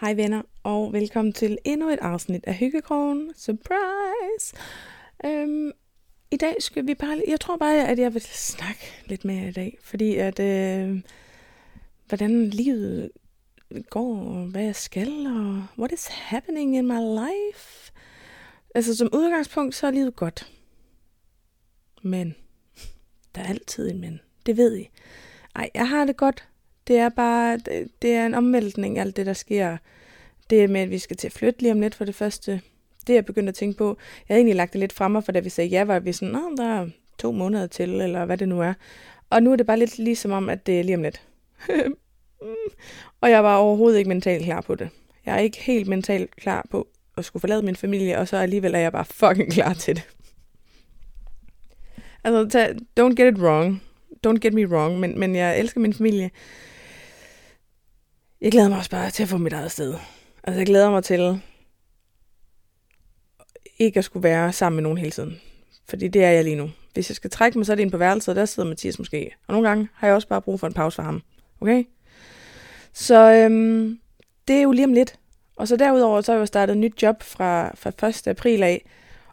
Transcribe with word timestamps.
Hej 0.00 0.14
venner, 0.14 0.42
og 0.62 0.92
velkommen 0.92 1.32
til 1.32 1.58
endnu 1.64 1.88
et 1.88 1.98
afsnit 1.98 2.44
af 2.44 2.54
Hyggekrogen. 2.54 3.32
Surprise! 3.36 4.56
Øhm, 5.24 5.72
I 6.30 6.36
dag 6.36 6.56
skal 6.60 6.86
vi 6.86 6.94
bare... 6.94 7.22
Jeg 7.28 7.40
tror 7.40 7.56
bare, 7.56 7.88
at 7.88 7.98
jeg 7.98 8.14
vil 8.14 8.22
snakke 8.22 8.80
lidt 9.06 9.24
mere 9.24 9.48
i 9.48 9.52
dag, 9.52 9.78
fordi 9.82 10.16
at... 10.16 10.40
Øh, 10.40 11.02
hvordan 12.06 12.50
livet 12.50 13.10
går, 13.90 14.18
og 14.18 14.46
hvad 14.46 14.62
jeg 14.62 14.76
skal, 14.76 15.26
og 15.26 15.64
what 15.78 15.92
is 15.92 16.06
happening 16.06 16.76
in 16.76 16.86
my 16.86 17.00
life. 17.00 17.92
Altså 18.74 18.96
som 18.96 19.08
udgangspunkt, 19.12 19.74
så 19.74 19.86
er 19.86 19.90
livet 19.90 20.16
godt. 20.16 20.52
Men 22.02 22.34
der 23.34 23.40
er 23.40 23.48
altid 23.48 23.90
en 23.90 24.00
men. 24.00 24.20
Det 24.46 24.56
ved 24.56 24.76
I. 24.76 24.88
Ej, 25.56 25.70
jeg 25.74 25.88
har 25.88 26.04
det 26.04 26.16
godt. 26.16 26.48
Det 26.88 26.96
er 26.96 27.08
bare, 27.08 27.56
det, 27.56 27.88
det 28.02 28.12
er 28.12 28.26
en 28.26 28.34
omvæltning, 28.34 28.98
alt 28.98 29.16
det, 29.16 29.26
der 29.26 29.32
sker. 29.32 29.76
Det 30.50 30.70
med, 30.70 30.80
at 30.80 30.90
vi 30.90 30.98
skal 30.98 31.16
til 31.16 31.28
at 31.28 31.32
flytte 31.32 31.62
lige 31.62 31.72
om 31.72 31.80
lidt 31.80 31.94
for 31.94 32.04
det 32.04 32.14
første. 32.14 32.60
Det 33.06 33.12
er 33.12 33.16
jeg 33.16 33.24
begyndt 33.24 33.48
at 33.48 33.54
tænke 33.54 33.78
på. 33.78 33.96
Jeg 34.28 34.34
havde 34.34 34.38
egentlig 34.38 34.56
lagt 34.56 34.72
det 34.72 34.80
lidt 34.80 34.92
fremme, 34.92 35.22
for 35.22 35.32
da 35.32 35.40
vi 35.40 35.48
sagde 35.48 35.70
ja, 35.70 35.84
var 35.84 35.98
vi 35.98 36.12
sådan, 36.12 36.32
Nå, 36.32 36.54
der 36.56 36.64
er 36.64 36.86
to 37.18 37.32
måneder 37.32 37.66
til, 37.66 38.00
eller 38.00 38.24
hvad 38.24 38.38
det 38.38 38.48
nu 38.48 38.60
er. 38.60 38.74
Og 39.30 39.42
nu 39.42 39.52
er 39.52 39.56
det 39.56 39.66
bare 39.66 39.78
lidt 39.78 39.98
ligesom 39.98 40.30
om, 40.30 40.48
at 40.48 40.66
det 40.66 40.78
er 40.80 40.84
lige 40.84 40.96
om 40.96 41.02
lidt. 41.02 41.22
og 43.20 43.30
jeg 43.30 43.44
var 43.44 43.56
overhovedet 43.56 43.98
ikke 43.98 44.08
mentalt 44.08 44.44
klar 44.44 44.60
på 44.60 44.74
det. 44.74 44.88
Jeg 45.26 45.34
er 45.34 45.38
ikke 45.38 45.62
helt 45.62 45.88
mentalt 45.88 46.36
klar 46.36 46.66
på 46.70 46.88
at 47.16 47.24
skulle 47.24 47.40
forlade 47.40 47.62
min 47.62 47.76
familie, 47.76 48.18
og 48.18 48.28
så 48.28 48.36
alligevel 48.36 48.74
er 48.74 48.78
jeg 48.78 48.92
bare 48.92 49.04
fucking 49.04 49.52
klar 49.52 49.72
til 49.74 49.96
det. 49.96 50.08
Altså, 52.24 52.74
don't 53.00 53.14
get 53.14 53.34
it 53.34 53.40
wrong. 53.40 53.82
Don't 54.26 54.38
get 54.38 54.54
me 54.54 54.68
wrong, 54.68 55.00
men, 55.00 55.18
men 55.18 55.36
jeg 55.36 55.58
elsker 55.58 55.80
min 55.80 55.94
familie. 55.94 56.30
Jeg 58.40 58.52
glæder 58.52 58.68
mig 58.68 58.78
også 58.78 58.90
bare 58.90 59.10
til 59.10 59.22
at 59.22 59.28
få 59.28 59.38
mit 59.38 59.52
eget 59.52 59.72
sted. 59.72 59.94
Altså, 60.44 60.58
jeg 60.58 60.66
glæder 60.66 60.90
mig 60.90 61.04
til 61.04 61.40
ikke 63.78 63.98
at 63.98 64.04
skulle 64.04 64.22
være 64.22 64.52
sammen 64.52 64.76
med 64.76 64.82
nogen 64.82 64.98
hele 64.98 65.10
tiden. 65.10 65.40
Fordi 65.88 66.08
det 66.08 66.24
er 66.24 66.30
jeg 66.30 66.44
lige 66.44 66.56
nu. 66.56 66.70
Hvis 66.94 67.10
jeg 67.10 67.16
skal 67.16 67.30
trække 67.30 67.58
mig, 67.58 67.66
så 67.66 67.72
er 67.72 67.76
det 67.76 67.82
ind 67.82 67.90
på 67.90 67.96
værelset, 67.96 68.28
og 68.28 68.36
der 68.36 68.44
sidder 68.44 68.68
Mathias 68.68 68.98
måske. 68.98 69.30
Og 69.46 69.54
nogle 69.54 69.68
gange 69.68 69.88
har 69.94 70.06
jeg 70.06 70.14
også 70.14 70.28
bare 70.28 70.42
brug 70.42 70.60
for 70.60 70.66
en 70.66 70.72
pause 70.72 70.96
for 70.96 71.02
ham. 71.02 71.22
Okay? 71.60 71.84
Så 72.92 73.32
øhm, 73.32 73.98
det 74.48 74.56
er 74.56 74.62
jo 74.62 74.72
lige 74.72 74.84
om 74.84 74.92
lidt. 74.92 75.18
Og 75.56 75.68
så 75.68 75.76
derudover, 75.76 76.20
så 76.20 76.32
har 76.32 76.36
jeg 76.36 76.40
jo 76.40 76.46
startet 76.46 76.72
et 76.72 76.78
nyt 76.78 77.02
job 77.02 77.22
fra, 77.22 77.72
fra 77.74 78.08
1. 78.08 78.26
april 78.26 78.62
af. 78.62 78.88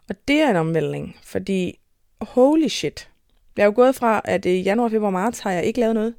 Og 0.08 0.14
det 0.28 0.36
er 0.40 0.50
en 0.50 0.56
omvæltning, 0.56 1.16
fordi 1.22 1.78
holy 2.20 2.68
shit. 2.68 3.10
Jeg 3.56 3.62
er 3.62 3.66
jo 3.66 3.72
gået 3.76 3.94
fra, 3.94 4.20
at 4.24 4.44
i 4.44 4.62
januar, 4.62 4.88
februar, 4.88 5.10
marts 5.10 5.38
har 5.38 5.52
jeg 5.52 5.64
ikke 5.64 5.80
lavet 5.80 5.94
noget. 5.94 6.14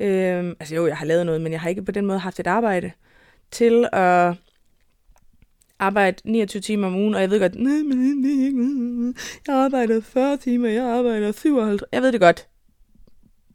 Øhm, 0.00 0.54
altså 0.60 0.74
jo, 0.74 0.86
jeg 0.86 0.96
har 0.96 1.06
lavet 1.06 1.26
noget, 1.26 1.40
men 1.40 1.52
jeg 1.52 1.60
har 1.60 1.68
ikke 1.68 1.82
på 1.82 1.92
den 1.92 2.06
måde 2.06 2.18
haft 2.18 2.40
et 2.40 2.46
arbejde 2.46 2.90
til 3.50 3.88
at 3.92 4.34
arbejde 5.78 6.16
29 6.24 6.60
timer 6.60 6.86
om 6.86 6.96
ugen, 6.96 7.14
og 7.14 7.20
jeg 7.20 7.30
ved 7.30 7.40
godt, 7.40 7.54
nej, 7.54 7.82
men 7.82 8.24
det 8.24 8.42
er 8.42 8.46
ikke, 8.46 9.14
jeg 9.46 9.56
arbejder 9.56 10.00
40 10.00 10.36
timer, 10.36 10.68
jeg 10.68 10.84
arbejder 10.84 11.32
57, 11.32 11.82
jeg 11.92 12.02
ved 12.02 12.12
det 12.12 12.20
godt. 12.20 12.48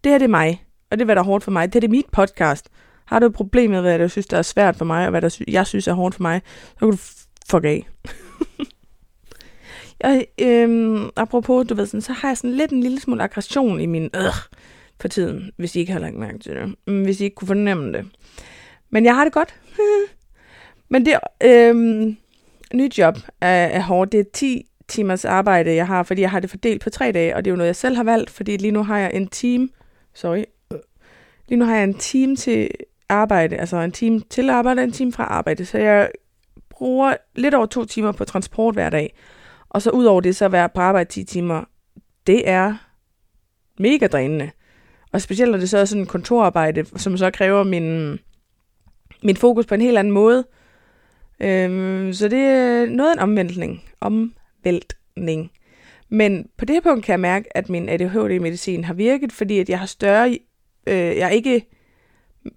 Det 0.03 0.11
her 0.11 0.17
det 0.17 0.25
er 0.25 0.29
mig, 0.29 0.65
og 0.91 0.97
det 0.97 1.01
er, 1.01 1.05
hvad 1.05 1.15
der 1.15 1.21
er 1.21 1.25
hårdt 1.25 1.43
for 1.43 1.51
mig. 1.51 1.73
Det 1.73 1.75
er 1.75 1.81
det 1.81 1.89
mit 1.89 2.05
podcast. 2.11 2.69
Har 3.05 3.19
du 3.19 3.25
et 3.25 3.33
problem 3.33 3.71
med, 3.71 3.81
hvad 3.81 3.99
du 3.99 4.09
synes, 4.09 4.27
der 4.27 4.37
er 4.37 4.41
svært 4.41 4.75
for 4.75 4.85
mig, 4.85 5.03
og 5.05 5.09
hvad 5.09 5.21
der 5.21 5.29
sy- 5.29 5.41
jeg 5.47 5.67
synes 5.67 5.87
er 5.87 5.93
hårdt 5.93 6.15
for 6.15 6.21
mig, 6.21 6.41
så 6.69 6.79
kan 6.79 6.91
du 6.91 6.97
fuck 7.49 7.63
af. 7.63 7.87
jeg, 10.01 10.25
øhm, 10.41 11.09
apropos, 11.15 11.67
du 11.67 11.75
ved, 11.75 11.85
sådan, 11.85 12.01
så 12.01 12.13
har 12.13 12.27
jeg 12.27 12.37
sådan 12.37 12.55
lidt 12.55 12.71
en 12.71 12.81
lille 12.81 12.99
smule 12.99 13.23
aggression 13.23 13.79
i 13.79 13.85
min 13.85 14.03
øh, 14.03 14.33
for 14.99 15.07
tiden, 15.07 15.51
hvis 15.57 15.75
I 15.75 15.79
ikke 15.79 15.93
har 15.93 15.99
lagt 15.99 16.15
mærke 16.15 16.39
til 16.39 16.55
det. 16.55 16.75
Mm, 16.87 17.03
hvis 17.03 17.21
I 17.21 17.23
ikke 17.23 17.35
kunne 17.35 17.47
fornemme 17.47 17.93
det. 17.93 18.05
Men 18.89 19.05
jeg 19.05 19.15
har 19.15 19.23
det 19.23 19.33
godt. 19.33 19.55
Men 20.89 21.05
det 21.05 21.17
øh, 21.43 21.75
nye 22.73 22.89
job 22.97 23.17
er, 23.41 23.47
er 23.47 23.81
hårdt. 23.81 24.11
Det 24.11 24.19
er 24.19 24.23
10 24.33 24.65
timers 24.87 25.25
arbejde, 25.25 25.75
jeg 25.75 25.87
har, 25.87 26.03
fordi 26.03 26.21
jeg 26.21 26.31
har 26.31 26.39
det 26.39 26.49
fordelt 26.49 26.83
på 26.83 26.89
tre 26.89 27.11
dage, 27.11 27.35
og 27.35 27.45
det 27.45 27.49
er 27.49 27.53
jo 27.53 27.57
noget, 27.57 27.67
jeg 27.67 27.75
selv 27.75 27.95
har 27.95 28.03
valgt, 28.03 28.29
fordi 28.29 28.57
lige 28.57 28.71
nu 28.71 28.83
har 28.83 28.97
jeg 28.97 29.11
en 29.13 29.27
team, 29.27 29.69
sorry, 30.13 30.43
lige 31.47 31.59
nu 31.59 31.65
har 31.65 31.75
jeg 31.75 31.83
en 31.83 31.93
team 31.93 32.35
til 32.35 32.69
arbejde, 33.09 33.57
altså 33.57 33.77
en 33.77 33.91
team 33.91 34.21
til 34.21 34.49
arbejde 34.49 34.79
og 34.79 34.83
en 34.83 34.91
time 34.91 35.13
fra 35.13 35.23
arbejde, 35.23 35.65
så 35.65 35.77
jeg 35.77 36.09
bruger 36.69 37.15
lidt 37.35 37.53
over 37.53 37.65
to 37.65 37.85
timer 37.85 38.11
på 38.11 38.25
transport 38.25 38.75
hver 38.75 38.89
dag, 38.89 39.15
og 39.69 39.81
så 39.81 39.89
ud 39.89 40.05
over 40.05 40.21
det, 40.21 40.35
så 40.35 40.45
at 40.45 40.51
være 40.51 40.69
på 40.69 40.81
arbejde 40.81 41.09
10 41.09 41.23
timer, 41.23 41.63
det 42.27 42.49
er 42.49 42.75
mega 43.79 44.07
drænende. 44.07 44.51
Og 45.11 45.21
specielt 45.21 45.51
når 45.51 45.57
det 45.57 45.69
så 45.69 45.77
er 45.77 45.85
sådan 45.85 46.01
en 46.01 46.07
kontorarbejde, 46.07 46.85
som 46.95 47.17
så 47.17 47.31
kræver 47.31 47.63
min, 47.63 48.19
min 49.23 49.37
fokus 49.37 49.65
på 49.65 49.75
en 49.75 49.81
helt 49.81 49.97
anden 49.97 50.13
måde. 50.13 50.45
Øhm, 51.39 52.13
så 52.13 52.27
det 52.27 52.39
er 52.39 52.85
noget 52.85 53.09
af 53.09 53.13
en 53.13 53.19
omvæltning. 53.19 53.83
Omvæltning. 54.01 55.51
Men 56.09 56.49
på 56.57 56.65
det 56.65 56.75
her 56.75 56.81
punkt 56.81 57.05
kan 57.05 57.11
jeg 57.11 57.19
mærke, 57.19 57.57
at 57.57 57.69
min 57.69 57.89
ADHD-medicin 57.89 58.83
har 58.83 58.93
virket, 58.93 59.31
fordi 59.31 59.59
at 59.59 59.69
jeg 59.69 59.79
har 59.79 59.85
større... 59.85 60.39
Øh, 60.87 61.17
jeg 61.17 61.25
er 61.25 61.29
ikke 61.29 61.65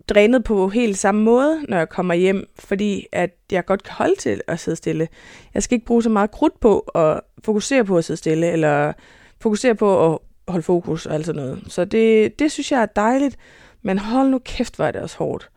drænet 0.08 0.44
på 0.44 0.68
helt 0.68 0.98
samme 0.98 1.22
måde, 1.22 1.64
når 1.68 1.76
jeg 1.76 1.88
kommer 1.88 2.14
hjem, 2.14 2.46
fordi 2.58 3.06
at 3.12 3.30
jeg 3.52 3.64
godt 3.64 3.82
kan 3.82 3.94
holde 3.94 4.14
til 4.18 4.40
at 4.48 4.60
sidde 4.60 4.76
stille. 4.76 5.08
Jeg 5.54 5.62
skal 5.62 5.74
ikke 5.74 5.86
bruge 5.86 6.02
så 6.02 6.10
meget 6.10 6.30
krudt 6.30 6.60
på 6.60 6.78
at 6.78 7.20
fokusere 7.44 7.84
på 7.84 7.98
at 7.98 8.04
sidde 8.04 8.18
stille, 8.18 8.50
eller 8.52 8.92
fokusere 9.40 9.74
på 9.74 10.14
at 10.14 10.18
holde 10.50 10.64
fokus 10.64 11.06
og 11.06 11.14
alt 11.14 11.26
sådan 11.26 11.42
noget. 11.42 11.62
Så 11.68 11.84
det, 11.84 12.38
det 12.38 12.52
synes 12.52 12.72
jeg 12.72 12.82
er 12.82 12.86
dejligt, 12.86 13.36
men 13.82 13.98
hold 13.98 14.28
nu 14.28 14.38
kæft, 14.44 14.76
hvor 14.76 14.84
er 14.84 14.90
det 14.90 15.00
også 15.00 15.16
hårdt. 15.16 15.50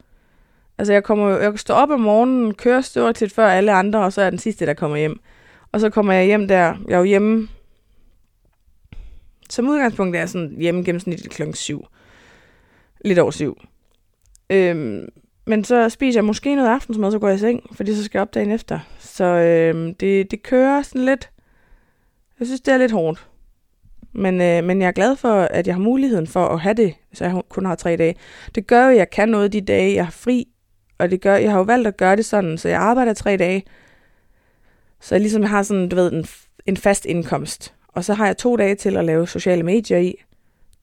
Altså 0.77 0.93
jeg, 0.93 1.03
kommer, 1.03 1.29
jeg 1.29 1.59
står 1.59 1.75
op 1.75 1.89
om 1.89 1.99
morgenen, 1.99 2.53
kører 2.53 2.81
stort 2.81 3.17
set 3.17 3.31
før 3.31 3.47
alle 3.47 3.71
andre, 3.71 3.99
og 3.99 4.13
så 4.13 4.21
er 4.21 4.29
den 4.29 4.39
sidste, 4.39 4.65
der 4.65 4.73
kommer 4.73 4.97
hjem. 4.97 5.19
Og 5.71 5.79
så 5.79 5.89
kommer 5.89 6.13
jeg 6.13 6.25
hjem 6.25 6.47
der, 6.47 6.75
jeg 6.87 6.93
er 6.93 6.97
jo 6.97 7.03
hjemme, 7.03 7.47
som 9.49 9.67
udgangspunkt 9.67 10.15
er 10.15 10.19
jeg 10.19 10.29
sådan 10.29 10.55
hjemme 10.57 10.83
gennemsnitligt 10.83 11.33
klokken 11.33 11.55
7. 11.55 11.85
Lidt 13.05 13.19
over 13.19 13.31
7. 13.31 13.57
Øhm, 14.49 15.09
men 15.45 15.63
så 15.63 15.89
spiser 15.89 16.19
jeg 16.19 16.25
måske 16.25 16.55
noget 16.55 16.69
aftensmad, 16.69 17.11
så 17.11 17.19
går 17.19 17.27
jeg 17.27 17.35
i 17.35 17.39
seng, 17.39 17.69
fordi 17.75 17.95
så 17.95 18.03
skal 18.03 18.17
jeg 18.17 18.21
op 18.21 18.33
dagen 18.33 18.51
efter. 18.51 18.79
Så 18.99 19.23
øhm, 19.23 19.93
det, 19.93 20.31
det 20.31 20.43
kører 20.43 20.81
sådan 20.81 21.05
lidt. 21.05 21.29
Jeg 22.39 22.47
synes, 22.47 22.61
det 22.61 22.73
er 22.73 22.77
lidt 22.77 22.91
hårdt. 22.91 23.27
Men, 24.13 24.41
øh, 24.41 24.63
men 24.63 24.81
jeg 24.81 24.87
er 24.87 24.91
glad 24.91 25.15
for, 25.15 25.41
at 25.41 25.67
jeg 25.67 25.75
har 25.75 25.81
muligheden 25.81 26.27
for 26.27 26.45
at 26.45 26.59
have 26.59 26.73
det, 26.73 26.93
så 27.13 27.25
jeg 27.25 27.41
kun 27.49 27.65
har 27.65 27.75
tre 27.75 27.97
dage. 27.97 28.15
Det 28.55 28.67
gør 28.67 28.85
jo, 28.85 28.91
at 28.91 28.97
jeg 28.97 29.09
kan 29.09 29.29
noget 29.29 29.53
de 29.53 29.61
dage, 29.61 29.95
jeg 29.95 30.05
har 30.05 30.11
fri. 30.11 30.47
Og 30.97 31.11
det 31.11 31.21
gør, 31.21 31.35
jeg 31.35 31.51
har 31.51 31.57
jo 31.57 31.63
valgt 31.63 31.87
at 31.87 31.97
gøre 31.97 32.15
det 32.15 32.25
sådan, 32.25 32.57
så 32.57 32.69
jeg 32.69 32.79
arbejder 32.79 33.13
tre 33.13 33.37
dage. 33.37 33.63
Så 35.01 35.15
jeg 35.15 35.21
ligesom 35.21 35.43
har 35.43 35.63
sådan, 35.63 35.89
du 35.89 35.95
ved, 35.95 36.11
en, 36.11 36.25
en 36.65 36.77
fast 36.77 37.05
indkomst. 37.05 37.73
Og 37.87 38.03
så 38.03 38.13
har 38.13 38.25
jeg 38.25 38.37
to 38.37 38.55
dage 38.55 38.75
til 38.75 38.97
at 38.97 39.05
lave 39.05 39.27
sociale 39.27 39.63
medier 39.63 39.97
i, 39.97 40.15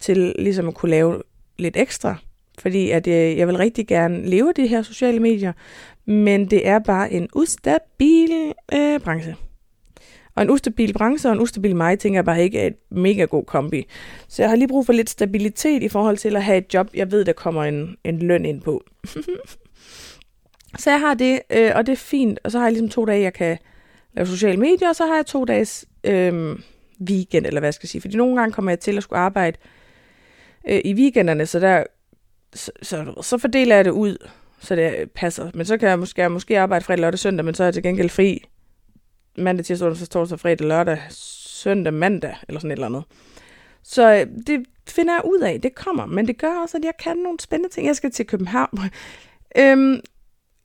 til 0.01 0.35
ligesom 0.39 0.69
at 0.69 0.75
kunne 0.75 0.91
lave 0.91 1.23
lidt 1.59 1.77
ekstra. 1.77 2.17
Fordi 2.59 2.91
at 2.91 3.07
jeg, 3.07 3.37
jeg 3.37 3.47
vil 3.47 3.57
rigtig 3.57 3.87
gerne 3.87 4.27
leve 4.27 4.53
de 4.57 4.67
her 4.67 4.83
sociale 4.83 5.21
medier, 5.21 5.53
men 6.05 6.51
det 6.51 6.69
er 6.69 6.79
bare 6.79 7.13
en 7.13 7.29
ustabil 7.35 8.53
øh, 8.75 9.01
branche. 9.01 9.37
Og 10.35 10.43
en 10.43 10.51
ustabil 10.51 10.93
branche 10.93 11.29
og 11.29 11.33
en 11.33 11.41
ustabil 11.41 11.77
mig, 11.77 11.99
tænker 11.99 12.19
jeg 12.19 12.25
bare 12.25 12.43
ikke 12.43 12.59
er 12.59 12.67
et 12.67 12.77
mega 12.91 13.25
god 13.25 13.45
kombi. 13.45 13.87
Så 14.29 14.43
jeg 14.43 14.51
har 14.51 14.57
lige 14.57 14.69
brug 14.69 14.87
for 14.87 14.93
lidt 14.93 15.11
stabilitet 15.11 15.83
i 15.83 15.89
forhold 15.89 16.17
til 16.17 16.37
at 16.37 16.45
have 16.45 16.59
et 16.59 16.75
job, 16.75 16.91
jeg 16.95 17.13
ved, 17.13 17.25
der 17.25 17.33
kommer 17.33 17.65
en, 17.65 17.97
en 18.05 18.19
løn 18.19 18.45
ind 18.45 18.61
på. 18.63 18.85
så 20.79 20.91
jeg 20.91 21.01
har 21.01 21.15
det, 21.15 21.41
øh, 21.51 21.73
og 21.75 21.87
det 21.87 21.93
er 21.93 21.97
fint. 21.97 22.39
Og 22.45 22.51
så 22.51 22.59
har 22.59 22.67
jeg 22.67 22.73
ligesom 22.73 22.89
to 22.89 23.05
dage, 23.05 23.23
jeg 23.23 23.33
kan 23.33 23.59
lave 24.13 24.27
sociale 24.27 24.57
medier, 24.57 24.89
og 24.89 24.97
så 24.97 25.07
har 25.07 25.17
jeg 25.17 25.27
to 25.27 25.45
dages 25.45 25.87
øh, 26.05 26.59
weekend, 27.09 27.47
eller 27.47 27.61
hvad 27.61 27.67
jeg 27.67 27.75
skal 27.75 27.89
sige. 27.89 28.01
Fordi 28.01 28.17
nogle 28.17 28.37
gange 28.37 28.53
kommer 28.53 28.71
jeg 28.71 28.81
til 28.81 28.97
at 28.97 29.03
skulle 29.03 29.19
arbejde 29.19 29.57
øh, 30.69 30.81
i 30.85 30.95
weekenderne, 30.95 31.47
så 31.47 31.61
der 31.61 31.85
så, 32.55 32.71
så, 32.83 33.15
så 33.23 33.39
fordeler 33.39 33.77
jeg 33.77 33.85
det 33.85 33.91
ud, 33.91 34.17
så 34.61 34.77
det 34.77 35.11
passer. 35.15 35.51
Men 35.55 35.67
så 35.67 35.79
kan 35.79 35.89
jeg 35.89 35.99
måske, 35.99 36.23
jeg 36.23 36.33
måske 36.33 36.59
arbejde 36.59 36.85
fredag, 36.85 37.01
lørdag, 37.01 37.19
søndag, 37.19 37.45
men 37.45 37.55
så 37.55 37.63
er 37.63 37.67
jeg 37.67 37.75
til 37.75 37.83
gengæld 37.83 38.09
fri 38.09 38.45
mandag, 39.41 39.65
tirsdag, 39.65 39.89
onsdag, 39.89 40.09
torsdag, 40.09 40.41
fredag, 40.41 40.67
lørdag, 40.67 40.99
søndag, 41.11 41.95
mandag, 41.95 42.37
eller 42.49 42.61
sådan 42.61 42.71
et 42.71 42.77
eller 42.77 42.87
andet. 42.87 43.05
Så 43.83 44.13
øh, 44.15 44.27
det 44.47 44.67
finder 44.89 45.13
jeg 45.13 45.23
ud 45.25 45.41
af, 45.41 45.61
det 45.61 45.75
kommer, 45.75 46.07
men 46.07 46.27
det 46.27 46.39
gør 46.39 46.63
også, 46.63 46.77
at 46.77 46.85
jeg 46.85 46.93
kan 47.05 47.17
nogle 47.17 47.41
spændende 47.41 47.75
ting. 47.75 47.87
Jeg 47.87 47.97
skal 47.97 48.11
til 48.11 48.27
København. 48.27 48.79
øhm, 49.61 50.01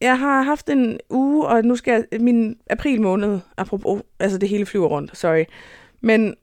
jeg 0.01 0.19
har 0.19 0.42
haft 0.42 0.69
en 0.69 1.00
uge, 1.10 1.48
og 1.48 1.63
nu 1.63 1.75
skal 1.75 2.06
jeg, 2.12 2.22
min 2.22 2.57
april 2.69 3.01
måned, 3.01 3.39
apropos, 3.57 4.01
altså 4.19 4.38
det 4.38 4.50
hele 4.50 4.66
flyver 4.66 4.88
rundt, 4.88 5.18
sorry, 5.18 5.44
men 6.01 6.36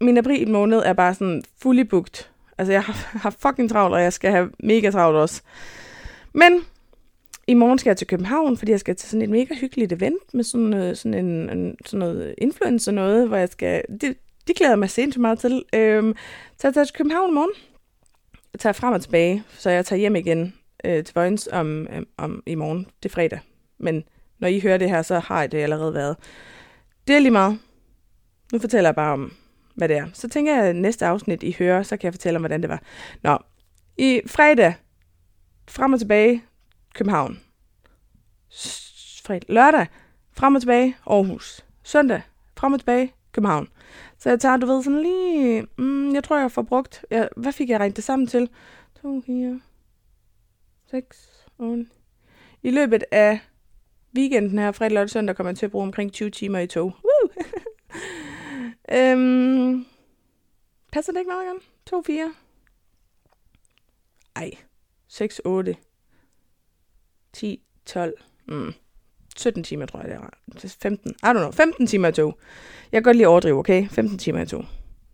min 0.00 0.18
april 0.18 0.50
måned 0.50 0.78
er 0.78 0.92
bare 0.92 1.14
sådan 1.14 1.42
fully 1.62 1.80
booked. 1.80 2.28
Altså 2.58 2.72
jeg 2.72 2.82
har, 2.82 2.92
har 3.22 3.30
fucking 3.30 3.70
travlt, 3.70 3.94
og 3.94 4.02
jeg 4.02 4.12
skal 4.12 4.30
have 4.30 4.50
mega 4.60 4.90
travlt 4.90 5.16
også. 5.16 5.42
Men 6.34 6.64
i 7.46 7.54
morgen 7.54 7.78
skal 7.78 7.90
jeg 7.90 7.96
til 7.96 8.06
København, 8.06 8.56
fordi 8.56 8.72
jeg 8.72 8.80
skal 8.80 8.96
til 8.96 9.08
sådan 9.08 9.22
et 9.22 9.30
mega 9.30 9.54
hyggeligt 9.54 9.92
event 9.92 10.34
med 10.34 10.44
sådan, 10.44 10.74
øh, 10.74 10.96
sådan, 10.96 11.14
en, 11.14 11.50
en, 11.50 11.76
sådan 11.86 11.98
noget 11.98 12.34
influencer 12.38 12.92
noget, 12.92 13.28
hvor 13.28 13.36
jeg 13.36 13.48
skal... 13.48 13.82
Det, 14.00 14.16
det 14.46 14.56
glæder 14.56 14.70
jeg 14.70 14.78
mig 14.78 14.90
sindssygt 14.90 15.20
meget 15.20 15.38
til. 15.38 15.62
Øhm, 15.74 16.14
så 16.58 16.68
jeg 16.68 16.74
tager 16.74 16.84
til 16.84 16.94
København 16.94 17.30
i 17.30 17.34
morgen. 17.34 17.50
Jeg 18.52 18.60
tager 18.60 18.72
frem 18.72 18.94
og 18.94 19.02
tilbage, 19.02 19.42
så 19.58 19.70
jeg 19.70 19.86
tager 19.86 20.00
hjem 20.00 20.16
igen 20.16 20.54
øh, 20.84 21.04
til 21.04 21.14
Vojens 21.14 21.48
om, 21.52 21.86
øh, 21.90 22.02
om 22.16 22.42
i 22.46 22.54
morgen. 22.54 22.86
Det 23.02 23.08
er 23.08 23.12
fredag. 23.14 23.40
Men 23.78 24.04
når 24.38 24.48
I 24.48 24.60
hører 24.60 24.78
det 24.78 24.90
her, 24.90 25.02
så 25.02 25.18
har 25.18 25.46
det 25.46 25.58
allerede 25.58 25.94
været. 25.94 26.16
Det 27.08 27.16
er 27.16 27.20
lige 27.20 27.30
meget. 27.30 27.58
Nu 28.52 28.58
fortæller 28.58 28.88
jeg 28.88 28.94
bare 28.94 29.12
om, 29.12 29.32
hvad 29.74 29.88
det 29.88 29.96
er. 29.96 30.06
Så 30.12 30.28
tænker 30.28 30.56
jeg, 30.56 30.64
at 30.64 30.76
næste 30.76 31.06
afsnit, 31.06 31.42
I 31.42 31.56
hører, 31.58 31.82
så 31.82 31.96
kan 31.96 32.04
jeg 32.04 32.12
fortælle 32.12 32.36
om, 32.36 32.42
hvordan 32.42 32.62
det 32.62 32.70
var. 32.70 32.82
Nå, 33.22 33.38
i 33.98 34.20
fredag, 34.26 34.74
frem 35.68 35.92
og 35.92 35.98
tilbage, 35.98 36.42
København. 36.94 37.40
Fredag, 39.24 39.48
lørdag, 39.48 39.86
frem 40.32 40.54
og 40.54 40.62
tilbage, 40.62 40.96
Aarhus. 41.06 41.64
Søndag, 41.82 42.22
frem 42.56 42.72
og 42.72 42.80
tilbage, 42.80 43.14
København. 43.32 43.68
Så 44.18 44.28
jeg 44.28 44.40
tager, 44.40 44.56
du 44.56 44.66
ved, 44.66 44.82
sådan 44.82 45.02
lige... 45.02 45.66
Mm, 45.78 46.14
jeg 46.14 46.24
tror, 46.24 46.38
jeg 46.38 46.52
får 46.52 46.62
brugt... 46.62 47.04
Jeg, 47.10 47.28
hvad 47.36 47.52
fik 47.52 47.70
jeg 47.70 47.80
regnet 47.80 47.96
det 47.96 48.04
sammen 48.04 48.26
til? 48.26 48.48
2, 49.02 49.22
4, 49.26 49.60
6, 50.90 51.46
8... 51.58 51.86
I 52.62 52.70
løbet 52.70 53.04
af 53.10 53.40
weekenden 54.16 54.58
her, 54.58 54.72
fredag, 54.72 54.94
lørdag, 54.94 55.10
søndag, 55.10 55.36
kommer 55.36 55.50
jeg 55.50 55.56
til 55.56 55.66
at 55.66 55.72
bruge 55.72 55.86
omkring 55.86 56.12
20 56.12 56.30
timer 56.30 56.58
i 56.58 56.66
tog. 56.66 56.96
Woo! 57.04 57.30
øhm, 58.98 59.86
passer 60.92 61.12
det 61.12 61.20
ikke 61.20 61.30
meget 61.30 61.44
igen? 61.44 61.60
2, 61.86 62.02
4? 62.02 62.34
Ej. 64.36 64.50
6, 65.08 65.40
8. 65.44 65.76
10, 67.34 67.60
12. 67.86 68.14
Mm. 68.48 68.72
17 69.36 69.64
timer, 69.64 69.86
tror 69.86 70.00
jeg, 70.00 70.08
det 70.08 70.16
er. 70.16 70.68
15. 70.80 71.10
I 71.10 71.26
don't 71.26 71.32
know. 71.32 71.50
15 71.50 71.86
timer 71.86 72.08
i 72.08 72.12
tog. 72.12 72.38
Jeg 72.92 72.98
kan 72.98 73.02
godt 73.02 73.16
lide 73.16 73.26
at 73.26 73.30
overdrive, 73.30 73.58
okay? 73.58 73.88
15 73.88 74.18
timer 74.18 74.42
i 74.42 74.46
tog. 74.46 74.64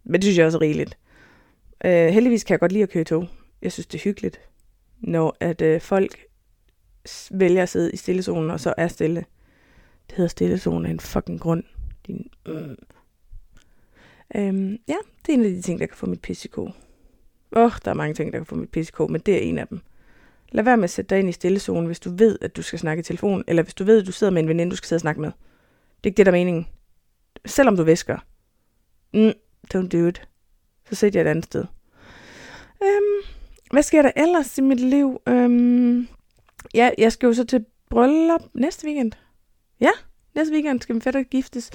Men 0.05 0.15
det 0.15 0.25
synes 0.25 0.39
jeg 0.39 0.47
også 0.47 0.59
er 0.59 0.63
rigeligt. 0.63 0.99
Uh, 1.85 1.91
heldigvis 1.91 2.45
kan 2.45 2.53
jeg 2.53 2.61
godt 2.61 2.73
lide 2.73 2.83
at 2.83 2.91
køre 2.91 3.01
i 3.01 3.05
tog. 3.05 3.29
Jeg 3.63 3.73
synes, 3.73 3.87
det 3.87 3.99
er 3.99 4.03
hyggeligt, 4.03 4.41
når 4.99 5.37
at 5.41 5.63
uh, 5.63 5.81
folk 5.81 6.25
vælger 7.31 7.63
at 7.63 7.69
sidde 7.69 7.93
i 7.93 7.97
stillezonen, 7.97 8.51
og 8.51 8.61
så 8.61 8.75
er 8.77 8.89
stille. 8.89 9.25
Det 10.09 10.17
hedder 10.17 10.29
stillezonen 10.29 10.87
af 10.87 10.91
en 10.91 11.01
fucking 11.01 11.41
grund. 11.41 11.65
Din, 12.07 12.31
mm. 12.47 12.77
øhm, 14.35 14.79
ja, 14.89 14.97
det 15.27 15.33
er 15.33 15.39
en 15.39 15.45
af 15.45 15.51
de 15.51 15.63
ting, 15.63 15.81
der 15.81 15.87
kan 15.87 15.97
få 15.97 16.07
mit 16.07 16.23
PCK. 16.23 16.59
Åh, 16.59 16.73
oh, 17.53 17.73
der 17.85 17.91
er 17.91 17.95
mange 17.95 18.15
ting, 18.15 18.33
der 18.33 18.39
kan 18.39 18.47
få 18.47 18.55
mit 18.55 18.71
PCK, 18.71 18.99
men 18.99 19.21
det 19.21 19.35
er 19.35 19.41
en 19.41 19.59
af 19.59 19.69
dem. 19.69 19.81
Lad 20.53 20.65
være 20.65 20.77
med 20.77 20.85
at 20.85 20.91
sætte 20.91 21.09
dig 21.11 21.19
ind 21.19 21.29
i 21.29 21.33
stillezonen, 21.33 21.87
hvis 21.87 22.01
du 22.01 22.11
ved, 22.11 22.39
at 22.41 22.57
du 22.57 22.63
skal 22.63 22.79
snakke 22.79 23.01
i 23.01 23.05
telefon, 23.05 23.45
eller 23.47 23.63
hvis 23.63 23.75
du 23.75 23.85
ved, 23.85 24.01
at 24.01 24.07
du 24.07 24.13
sidder 24.13 24.33
med 24.33 24.43
en 24.43 24.49
veninde, 24.49 24.71
du 24.71 24.77
skal 24.77 24.89
sidde 24.89 24.99
og 24.99 25.01
snakke 25.01 25.21
med. 25.21 25.29
Det 25.29 26.07
er 26.07 26.11
ikke 26.11 26.17
det, 26.17 26.27
der 26.27 26.33
er 26.33 26.37
meningen. 26.37 26.67
Selvom 27.47 27.77
du 27.77 27.83
væsker. 27.83 28.19
Mm, 29.15 29.33
don't 29.75 29.89
do 29.89 30.07
it. 30.07 30.29
Så 30.89 30.95
sæt 30.95 31.15
jeg 31.15 31.21
et 31.23 31.27
andet 31.27 31.45
sted. 31.45 31.65
Øhm, 32.83 33.33
hvad 33.71 33.83
sker 33.83 34.03
der 34.03 34.11
ellers 34.17 34.59
i 34.59 34.61
mit 34.61 34.81
liv? 34.81 35.21
Øhm, 35.29 36.09
ja, 36.75 36.91
jeg 36.99 37.13
skal 37.13 37.27
jo 37.27 37.33
så 37.33 37.45
til 37.45 37.65
bryllup 37.91 38.43
næste 38.55 38.87
weekend. 38.87 39.13
Ja, 39.81 39.91
næste 40.35 40.53
weekend 40.55 40.81
skal 40.81 40.95
min 40.95 41.03
fætter 41.03 41.23
giftes. 41.23 41.71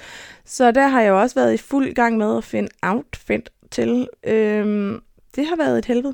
Så 0.46 0.72
der 0.72 0.88
har 0.88 1.02
jeg 1.02 1.10
jo 1.10 1.22
også 1.22 1.36
været 1.36 1.54
i 1.54 1.58
fuld 1.58 1.94
gang 1.94 2.18
med 2.18 2.38
at 2.38 2.44
finde 2.44 2.70
outfit 2.82 3.50
til. 3.72 4.08
Øhm, 4.24 5.02
det 5.36 5.48
har 5.48 5.56
været 5.56 5.78
et 5.78 5.86
helvede. 5.86 6.14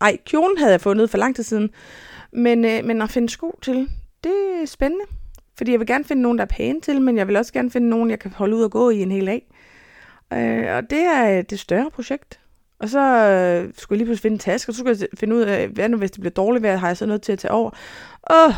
Ej, 0.00 0.16
kjolen 0.26 0.58
havde 0.58 0.72
jeg 0.72 0.80
fundet 0.80 1.10
for 1.10 1.18
lang 1.18 1.36
tid 1.36 1.44
siden. 1.44 1.70
Men, 2.32 2.64
øh, 2.64 2.84
men 2.84 3.02
at 3.02 3.10
finde 3.10 3.28
sko 3.28 3.58
til, 3.62 3.88
det 4.24 4.32
er 4.62 4.66
spændende. 4.66 5.04
Fordi 5.56 5.70
jeg 5.70 5.80
vil 5.80 5.86
gerne 5.86 6.04
finde 6.04 6.22
nogen, 6.22 6.38
der 6.38 6.44
er 6.44 6.48
pæne 6.48 6.80
til, 6.80 7.02
men 7.02 7.16
jeg 7.16 7.28
vil 7.28 7.36
også 7.36 7.52
gerne 7.52 7.70
finde 7.70 7.88
nogen, 7.88 8.10
jeg 8.10 8.18
kan 8.18 8.30
holde 8.30 8.56
ud 8.56 8.62
og 8.62 8.70
gå 8.70 8.90
i 8.90 9.02
en 9.02 9.10
hel 9.10 9.26
dag. 9.26 9.46
Øh, 10.32 10.76
og 10.76 10.90
det 10.90 10.98
er 10.98 11.42
det 11.42 11.58
større 11.58 11.90
projekt. 11.90 12.40
Og 12.78 12.88
så 12.88 13.00
øh, 13.00 13.72
skulle 13.76 13.96
jeg 13.96 13.98
lige 13.98 14.06
pludselig 14.06 14.22
finde 14.22 14.34
en 14.34 14.38
taske, 14.38 14.70
og 14.70 14.74
så 14.74 14.78
skulle 14.78 14.96
jeg 15.00 15.08
finde 15.14 15.36
ud 15.36 15.40
af, 15.40 15.68
hvad 15.68 15.88
nu 15.88 15.96
hvis 15.96 16.10
det 16.10 16.20
bliver 16.20 16.32
dårligt 16.32 16.62
vejr, 16.62 16.76
har 16.76 16.86
jeg 16.86 16.96
så 16.96 17.06
noget 17.06 17.22
til 17.22 17.32
at 17.32 17.38
tage 17.38 17.52
over. 17.52 17.70
Åh, 18.30 18.52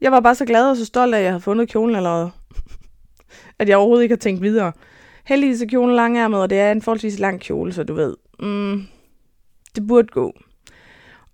jeg 0.00 0.12
var 0.12 0.20
bare 0.20 0.34
så 0.34 0.44
glad 0.44 0.70
og 0.70 0.76
så 0.76 0.84
stolt 0.84 1.14
af, 1.14 1.18
at 1.18 1.24
jeg 1.24 1.32
havde 1.32 1.40
fundet 1.40 1.68
kjolen 1.68 1.96
allerede. 1.96 2.30
at 3.58 3.68
jeg 3.68 3.76
overhovedet 3.76 4.02
ikke 4.02 4.12
har 4.12 4.20
tænkt 4.20 4.42
videre. 4.42 4.72
Heldigvis 5.24 5.62
er 5.62 5.66
kjolen 5.66 5.96
langærmet, 5.96 6.40
og 6.40 6.50
det 6.50 6.58
er 6.58 6.72
en 6.72 6.82
forholdsvis 6.82 7.18
lang 7.18 7.40
kjole, 7.40 7.72
så 7.72 7.84
du 7.84 7.94
ved, 7.94 8.16
mm, 8.40 8.82
det 9.74 9.86
burde 9.86 10.08
gå. 10.08 10.32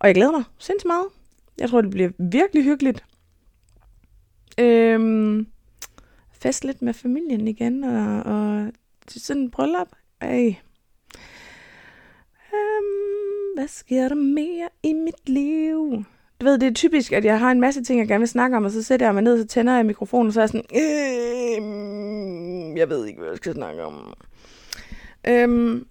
Og 0.01 0.07
jeg 0.07 0.15
glæder 0.15 0.31
mig 0.33 0.45
sindssygt 0.59 0.87
meget. 0.87 1.07
Jeg 1.59 1.71
tror, 1.71 1.81
det 1.81 1.91
bliver 1.91 2.11
virkelig 2.19 2.65
hyggeligt. 2.65 3.05
Øhm, 4.59 5.47
fest 6.33 6.65
lidt 6.65 6.83
med 6.83 6.95
familien 6.95 7.49
igen, 7.49 7.85
og, 7.85 8.23
og 8.23 8.73
til 9.07 9.21
sådan 9.21 9.43
en 9.43 9.51
bryllup. 9.51 9.89
Ej. 10.21 10.57
Øhm, 12.55 13.55
hvad 13.57 13.69
sker 13.69 14.09
der 14.09 14.15
mere 14.15 14.69
i 14.83 14.93
mit 14.93 15.29
liv? 15.29 16.05
Du 16.41 16.47
ved, 16.47 16.59
det 16.59 16.67
er 16.67 16.75
typisk, 16.75 17.13
at 17.13 17.25
jeg 17.25 17.39
har 17.39 17.51
en 17.51 17.61
masse 17.61 17.85
ting, 17.85 18.01
jeg 18.01 18.09
gerne 18.09 18.21
vil 18.21 18.29
snakke 18.29 18.57
om, 18.57 18.65
og 18.65 18.71
så 18.71 18.83
sætter 18.83 19.07
jeg 19.07 19.15
mig 19.15 19.23
ned, 19.23 19.33
og 19.33 19.39
så 19.39 19.47
tænder 19.47 19.77
jeg 19.77 19.87
mikrofonen, 19.87 20.27
og 20.27 20.33
så 20.33 20.41
er 20.41 20.43
jeg 20.43 20.49
sådan, 20.49 20.67
øhm, 21.63 22.77
jeg 22.77 22.89
ved 22.89 23.07
ikke, 23.07 23.19
hvad 23.19 23.29
jeg 23.29 23.37
skal 23.37 23.55
snakke 23.55 23.85
om. 23.85 24.15
Øhm, 25.29 25.87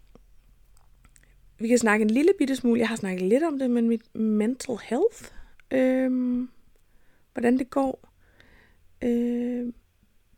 vi 1.59 1.67
kan 1.67 1.77
snakke 1.77 2.03
en 2.03 2.09
lille 2.09 2.31
bitte 2.38 2.56
smule, 2.56 2.79
jeg 2.79 2.88
har 2.88 2.95
snakket 2.95 3.21
lidt 3.21 3.44
om 3.44 3.59
det, 3.59 3.71
men 3.71 3.88
mit 3.88 4.15
mental 4.15 4.77
health, 4.83 5.23
øhm, 5.71 6.50
hvordan 7.33 7.59
det 7.59 7.69
går. 7.69 8.09
Øhm, 9.03 9.73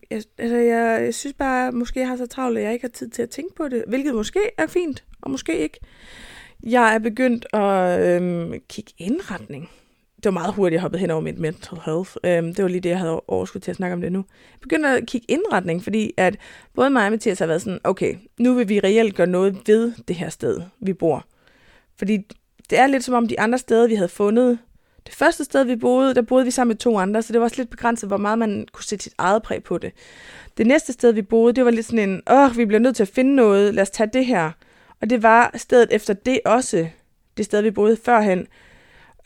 jeg, 0.09 0.23
altså 0.37 0.57
jeg, 0.57 1.01
jeg 1.01 1.13
synes 1.13 1.33
bare, 1.33 1.71
måske 1.71 1.99
jeg 1.99 2.07
har 2.07 2.15
så 2.15 2.25
travlt, 2.25 2.57
at 2.57 2.63
jeg 2.63 2.73
ikke 2.73 2.83
har 2.83 2.89
tid 2.89 3.09
til 3.09 3.21
at 3.21 3.29
tænke 3.29 3.55
på 3.55 3.67
det, 3.67 3.83
hvilket 3.87 4.15
måske 4.15 4.39
er 4.57 4.67
fint, 4.67 5.03
og 5.21 5.31
måske 5.31 5.57
ikke. 5.57 5.79
Jeg 6.63 6.95
er 6.95 6.99
begyndt 6.99 7.45
at 7.53 7.99
øhm, 7.99 8.53
kigge 8.69 8.93
indretning. 8.97 9.69
Det 10.23 10.25
var 10.25 10.31
meget 10.31 10.53
hurtigt, 10.53 10.73
jeg 10.73 10.81
hoppede 10.81 10.99
hen 11.01 11.11
over 11.11 11.21
mit 11.21 11.39
mental 11.39 11.77
health. 11.85 12.11
Øhm, 12.23 12.53
det 12.55 12.63
var 12.63 12.69
lige 12.69 12.81
det, 12.81 12.89
jeg 12.89 12.99
havde 12.99 13.21
overskud 13.27 13.61
til 13.61 13.71
at 13.71 13.77
snakke 13.77 13.93
om 13.93 14.01
det 14.01 14.11
nu. 14.11 14.25
Jeg 14.51 14.59
begyndte 14.61 14.89
at 14.89 15.07
kigge 15.07 15.25
indretning, 15.29 15.83
fordi 15.83 16.13
at 16.17 16.37
både 16.75 16.89
mig 16.89 17.05
og 17.05 17.11
Mathias 17.11 17.39
har 17.39 17.45
været 17.45 17.61
sådan, 17.61 17.79
okay, 17.83 18.15
nu 18.39 18.53
vil 18.53 18.69
vi 18.69 18.79
reelt 18.79 19.15
gøre 19.15 19.27
noget 19.27 19.57
ved 19.67 19.93
det 20.07 20.15
her 20.15 20.29
sted, 20.29 20.61
vi 20.79 20.93
bor. 20.93 21.25
Fordi 21.97 22.17
det 22.69 22.79
er 22.79 22.87
lidt 22.87 23.03
som 23.03 23.13
om 23.13 23.27
de 23.27 23.39
andre 23.39 23.57
steder, 23.57 23.87
vi 23.87 23.95
havde 23.95 24.09
fundet, 24.09 24.59
det 25.05 25.15
første 25.15 25.43
sted, 25.43 25.63
vi 25.63 25.75
boede, 25.75 26.15
der 26.15 26.21
boede 26.21 26.45
vi 26.45 26.51
sammen 26.51 26.69
med 26.69 26.77
to 26.77 26.97
andre, 26.97 27.21
så 27.21 27.33
det 27.33 27.39
var 27.39 27.45
også 27.45 27.57
lidt 27.57 27.69
begrænset, 27.69 28.09
hvor 28.09 28.17
meget 28.17 28.39
man 28.39 28.67
kunne 28.71 28.83
sætte 28.83 29.03
sit 29.03 29.13
eget 29.17 29.43
præg 29.43 29.63
på 29.63 29.77
det. 29.77 29.91
Det 30.57 30.67
næste 30.67 30.93
sted, 30.93 31.11
vi 31.11 31.21
boede, 31.21 31.53
det 31.53 31.65
var 31.65 31.71
lidt 31.71 31.85
sådan 31.85 32.09
en, 32.09 32.21
åh, 32.31 32.57
vi 32.57 32.65
bliver 32.65 32.79
nødt 32.79 32.95
til 32.95 33.03
at 33.03 33.09
finde 33.09 33.35
noget, 33.35 33.73
lad 33.73 33.81
os 33.81 33.89
tage 33.89 34.09
det 34.13 34.25
her. 34.25 34.51
Og 35.01 35.09
det 35.09 35.23
var 35.23 35.51
stedet 35.55 35.87
efter 35.91 36.13
det 36.13 36.39
også, 36.45 36.87
det 37.37 37.45
sted, 37.45 37.61
vi 37.61 37.71
boede 37.71 37.97
førhen. 38.05 38.47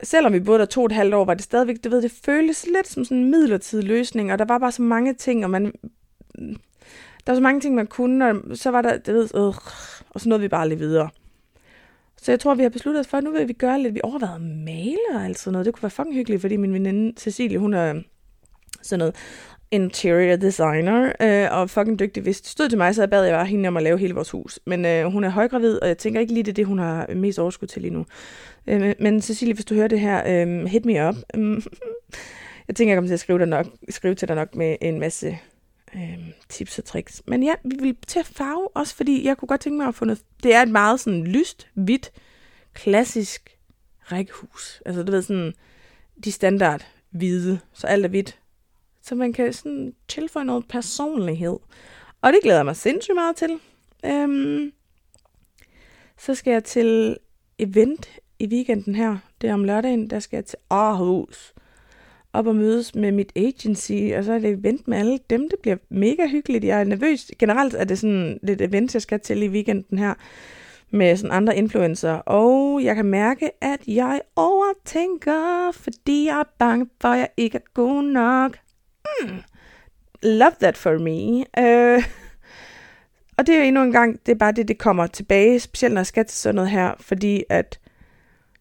Selvom 0.04 0.34
vi 0.34 0.40
boede 0.40 0.60
der 0.60 0.66
to 0.66 0.82
og 0.82 0.86
et 0.86 0.92
halvt 0.92 1.14
år, 1.14 1.26
var 1.26 1.34
det 1.34 1.44
stadigvæk, 1.44 1.84
du 1.84 1.90
ved, 1.90 2.02
det 2.02 2.12
føles 2.26 2.66
lidt 2.74 2.88
som 2.88 3.06
sådan 3.06 3.18
en 3.18 3.32
midlertidig 3.32 3.86
løsning, 3.86 4.32
og 4.32 4.40
der 4.40 4.46
var 4.46 4.58
bare 4.58 4.72
så 4.72 4.82
mange 4.82 5.14
ting, 5.14 5.44
og 5.44 5.50
man, 5.50 5.74
der 7.26 7.32
var 7.32 7.36
så 7.36 7.42
mange 7.42 7.62
ting, 7.62 7.76
man 7.76 7.88
kunne, 7.88 8.30
og 8.30 8.58
så 8.58 8.72
var 8.72 8.82
der, 8.82 8.98
det 8.98 9.14
ved, 9.14 9.30
øh, 9.36 9.54
og 10.10 10.22
så 10.22 10.30
nåede 10.30 10.42
vi 10.42 10.48
bare 10.48 10.70
lidt 10.70 10.80
videre. 10.80 11.10
Så 12.18 12.32
jeg 12.32 12.40
tror, 12.40 12.56
vi 12.56 12.64
har 12.64 12.70
besluttet 12.70 13.00
os 13.00 13.08
for, 13.08 13.18
at 13.18 13.24
nu 13.24 13.32
vil 13.32 13.48
vi 13.48 13.54
gøre 13.54 13.82
lidt, 13.82 13.96
vi 13.96 14.02
overvejer 14.04 14.38
maler 14.66 15.20
og 15.20 15.26
alt 15.26 15.40
sådan 15.40 15.52
noget. 15.52 15.66
Det 15.66 15.74
kunne 15.74 15.84
være 15.84 15.90
fucking 15.90 16.16
hyggeligt, 16.16 16.42
fordi 16.42 16.58
min 16.58 16.74
veninde 16.74 17.20
Cecilie, 17.20 17.60
hun 17.60 17.74
er 17.74 18.02
sådan 18.82 19.00
noget 19.00 19.16
interior 19.72 20.36
designer, 20.36 21.12
øh, 21.22 21.60
og 21.60 21.70
fucking 21.70 22.00
dygtig. 22.00 22.24
Hvis 22.24 22.42
det 22.42 22.50
stod 22.50 22.70
til 22.70 22.78
mig, 22.78 22.96
så 22.96 23.08
bad 23.08 23.24
jeg 23.24 23.34
bare 23.34 23.46
hende 23.46 23.68
om 23.68 23.78
at 23.78 23.84
lave 23.84 23.98
hele 23.98 24.14
vores 24.14 24.32
hus. 24.32 24.60
Men 24.66 24.86
øh, 24.86 25.06
hun 25.06 25.24
er 25.24 25.30
højgravid, 25.30 25.82
og 25.82 25.88
jeg 25.88 25.98
tænker 25.98 26.20
ikke 26.22 26.34
lige, 26.34 26.44
det 26.44 26.52
er 26.52 26.54
det, 26.54 26.66
hun 26.66 26.80
har 26.80 27.14
mest 27.16 27.40
overskud 27.40 27.68
til 27.68 27.82
lige 27.82 27.94
nu. 27.94 28.06
Øh, 28.68 28.94
men 29.00 29.22
Cecilie, 29.22 29.54
hvis 29.54 29.66
du 29.66 29.76
hører 29.76 29.88
det 29.88 30.00
her, 30.00 30.24
øh, 30.28 30.66
hit 30.66 30.86
me 30.86 31.08
up. 31.08 31.16
Jeg 32.68 32.76
tænker, 32.76 32.92
jeg 32.92 32.98
kommer 32.98 33.10
til 33.10 33.14
at 33.14 33.20
skrive, 33.20 33.40
dig 33.40 33.48
nok, 33.48 33.66
skrive 33.90 34.16
til 34.16 34.28
dig 34.28 34.36
nok 34.36 34.56
med 34.56 34.76
en 34.82 35.00
masse 35.00 35.40
øh, 35.96 36.20
tips 36.50 36.80
og 36.80 36.86
tricks. 36.86 37.22
Men 37.28 37.44
ja, 37.44 37.54
vi 37.64 37.76
vil 37.80 37.98
til 38.08 38.20
at 38.20 38.26
farve 38.26 38.68
også, 38.76 38.96
fordi 38.96 39.26
jeg 39.26 39.38
kunne 39.38 39.48
godt 39.48 39.62
tænke 39.62 39.78
mig 39.78 39.88
at 39.88 39.96
få 39.96 40.06
noget... 40.06 40.22
Det 40.44 40.56
er 40.56 40.62
et 40.62 40.70
meget 40.70 41.00
sådan 41.00 41.24
lyst, 41.24 41.68
hvidt, 41.74 42.12
klassisk 42.74 43.58
rækkehus. 44.00 44.82
Altså 44.86 45.04
du 45.04 45.12
ved 45.12 45.22
sådan, 45.22 45.54
de 46.24 46.32
standard 46.32 46.86
hvide, 47.10 47.60
så 47.74 47.88
alt 47.88 48.06
er 48.06 48.10
hvidt. 48.10 48.40
Så 49.06 49.16
man 49.16 49.34
kan 49.34 49.54
sådan 49.54 49.94
tilføje 50.08 50.46
noget 50.46 50.68
personlighed. 50.68 51.58
Og 52.22 52.34
det 52.34 52.40
glæder 52.44 52.58
jeg 52.58 52.66
mig 52.66 52.76
sindssygt 52.76 53.16
meget 53.16 53.36
til. 53.36 53.60
Øhm, 54.06 54.72
så 56.18 56.36
skal 56.36 56.52
jeg 56.52 56.64
til 56.64 57.18
event 57.60 58.10
i 58.40 58.48
weekenden 58.48 58.96
her. 58.96 59.18
Det 59.42 59.50
er 59.50 59.54
om 59.54 59.64
lørdagen, 59.64 60.10
der 60.10 60.20
skal 60.20 60.38
jeg 60.38 60.46
til 60.46 60.60
Aarhus 60.70 61.54
op 62.34 62.48
og 62.48 62.56
mødes 62.56 62.96
med 62.96 63.12
mit 63.12 63.32
agency, 63.36 63.92
og 64.18 64.24
så 64.24 64.34
er 64.34 64.40
det 64.40 64.50
event 64.50 64.88
med 64.88 64.98
alle 64.98 65.20
dem. 65.30 65.50
Det 65.50 65.60
bliver 65.62 65.78
mega 65.90 66.28
hyggeligt. 66.28 66.64
Jeg 66.64 66.80
er 66.80 66.84
nervøs. 66.84 67.32
Generelt 67.40 67.74
er 67.74 67.84
det 67.84 68.00
sådan 68.00 68.40
lidt 68.44 68.62
event, 68.62 68.94
jeg 68.94 69.02
skal 69.02 69.20
til 69.20 69.44
i 69.44 69.48
weekenden 69.48 70.00
her 70.00 70.14
med 70.90 71.18
sådan 71.18 71.32
andre 71.32 71.58
influencer. 71.58 72.14
Og 72.14 72.84
jeg 72.84 72.96
kan 72.96 73.06
mærke, 73.06 73.64
at 73.64 73.80
jeg 73.88 74.22
overtænker, 74.36 75.72
fordi 75.72 76.26
jeg 76.26 76.40
er 76.40 76.54
bange 76.60 76.90
for, 77.02 77.08
at 77.08 77.20
jeg 77.20 77.30
ikke 77.38 77.58
er 77.58 77.72
god 77.74 78.04
nok. 78.04 78.58
Mm. 79.22 79.42
Love 80.24 80.52
that 80.62 80.78
for 80.78 80.98
me. 80.98 81.46
Øh, 81.64 82.04
og 83.38 83.48
det 83.48 83.56
er 83.56 83.60
jo 83.60 83.66
endnu 83.66 83.84
en 83.84 83.92
gang, 83.92 84.20
det 84.26 84.32
er 84.32 84.36
bare 84.36 84.52
det, 84.52 84.68
det 84.68 84.78
kommer 84.78 85.08
tilbage, 85.08 85.60
specielt 85.60 85.94
når 85.94 86.00
jeg 86.00 86.06
skal 86.08 86.26
til 86.26 86.38
sådan 86.38 86.56
noget 86.56 86.70
her, 86.70 86.94
fordi 87.00 87.44
at 87.50 87.80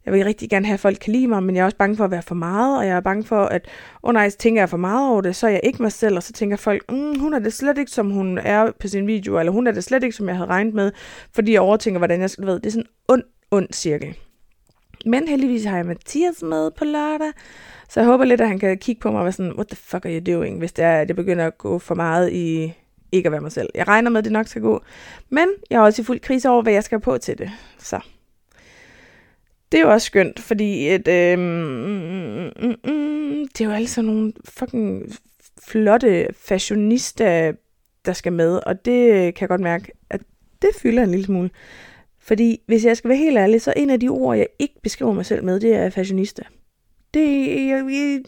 Jeg 0.04 0.12
vil 0.12 0.24
rigtig 0.24 0.50
gerne 0.50 0.66
have, 0.66 0.74
at 0.74 0.80
folk 0.80 0.98
kan 1.00 1.12
lide 1.12 1.28
mig, 1.28 1.42
men 1.42 1.56
jeg 1.56 1.60
er 1.60 1.64
også 1.64 1.76
bange 1.76 1.96
for 1.96 2.04
at 2.04 2.10
være 2.10 2.22
for 2.22 2.34
meget, 2.34 2.78
og 2.78 2.86
jeg 2.86 2.96
er 2.96 3.00
bange 3.00 3.24
for, 3.24 3.44
at, 3.44 3.66
åh 4.02 4.08
oh 4.08 4.12
nej, 4.14 4.30
så 4.30 4.36
tænker 4.38 4.62
jeg 4.62 4.68
for 4.68 4.76
meget 4.76 5.10
over 5.10 5.20
det, 5.20 5.36
så 5.36 5.46
er 5.46 5.50
jeg 5.50 5.60
ikke 5.64 5.82
mig 5.82 5.92
selv, 5.92 6.16
og 6.16 6.22
så 6.22 6.32
tænker 6.32 6.56
folk, 6.56 6.92
mm, 6.92 7.18
hun 7.18 7.34
er 7.34 7.38
det 7.38 7.52
slet 7.52 7.78
ikke, 7.78 7.90
som 7.90 8.10
hun 8.10 8.38
er 8.38 8.72
på 8.80 8.88
sin 8.88 9.06
video, 9.06 9.38
eller 9.38 9.52
hun 9.52 9.66
er 9.66 9.72
det 9.72 9.84
slet 9.84 10.02
ikke, 10.02 10.16
som 10.16 10.28
jeg 10.28 10.36
havde 10.36 10.48
regnet 10.48 10.74
med, 10.74 10.92
fordi 11.34 11.52
jeg 11.52 11.60
overtænker, 11.60 11.98
hvordan 11.98 12.20
jeg 12.20 12.30
skal, 12.30 12.46
ved, 12.46 12.54
det 12.60 12.66
er 12.66 12.70
sådan 12.70 12.84
en 12.84 12.90
ond, 13.08 13.22
ond 13.50 13.68
cirkel. 13.72 14.16
Men 15.06 15.28
heldigvis 15.28 15.64
har 15.64 15.76
jeg 15.76 15.87
Mathias 15.87 16.42
med 16.42 16.70
på 16.70 16.84
lørdag, 16.84 17.32
så 17.88 18.00
jeg 18.00 18.06
håber 18.06 18.25
lidt, 18.25 18.40
at 18.40 18.49
han 18.49 18.58
kan 18.58 18.78
kigge 18.78 19.00
på 19.00 19.11
mig 19.11 19.18
og 19.18 19.25
være 19.25 19.32
sådan, 19.32 19.52
what 19.52 19.66
the 19.68 19.76
fuck 19.76 20.06
are 20.06 20.20
you 20.20 20.37
doing, 20.37 20.58
hvis 20.58 20.73
det 20.73 20.84
er, 20.84 21.00
at 21.00 21.08
jeg 21.08 21.16
begynder 21.16 21.46
at 21.46 21.58
gå 21.58 21.78
for 21.78 21.94
meget 21.94 22.32
i 22.32 22.73
ikke 23.12 23.26
at 23.26 23.32
være 23.32 23.40
mig 23.40 23.52
selv. 23.52 23.68
Jeg 23.75 23.88
regner 23.88 24.11
med, 24.11 24.18
at 24.18 24.25
det 24.25 24.32
nok 24.32 24.46
skal 24.46 24.62
gå. 24.62 24.82
Men 25.30 25.49
jeg 25.70 25.76
er 25.76 25.80
også 25.80 26.02
i 26.02 26.04
fuld 26.04 26.20
krise 26.20 26.49
over, 26.49 26.62
hvad 26.62 26.73
jeg 26.73 26.84
skal 26.84 27.00
på 27.00 27.18
til 27.18 27.38
det. 27.38 27.50
Så 27.78 28.00
det 29.73 29.80
er 29.80 29.84
jo 29.84 29.92
også 29.92 30.06
skønt, 30.06 30.40
fordi 30.40 30.88
et, 30.94 31.08
øh, 31.08 31.38
mm, 31.38 32.50
mm, 32.62 32.75
mm, 32.84 33.49
det 33.49 33.61
er 33.61 33.64
jo 33.64 33.70
alle 33.70 33.88
sådan 33.88 34.11
nogle 34.11 34.32
fucking 34.44 35.02
flotte 35.68 36.28
fashionister, 36.38 37.52
der 38.04 38.12
skal 38.12 38.32
med, 38.32 38.61
og 38.66 38.84
det 38.84 39.34
kan 39.34 39.40
jeg 39.40 39.49
godt 39.49 39.61
mærke, 39.61 39.92
at 40.11 40.20
det 40.62 40.70
fylder 40.78 41.02
en 41.02 41.11
lille 41.11 41.25
smule. 41.25 41.50
Fordi 42.25 42.61
hvis 42.66 42.85
jeg 42.85 42.97
skal 42.97 43.09
være 43.09 43.19
helt 43.19 43.38
ærlig, 43.38 43.62
så 43.62 43.73
en 43.76 43.90
af 43.90 44.00
de 44.00 44.09
ord, 44.09 44.37
jeg 44.37 44.47
ikke 44.59 44.75
beskriver 44.83 45.12
mig 45.12 45.26
selv 45.26 45.45
med, 45.45 45.61
det 45.61 45.75
er 45.75 45.90
fashionista. 45.90 46.43
Det, 47.14 47.47
jeg, 47.69 47.87
jeg, 47.90 48.21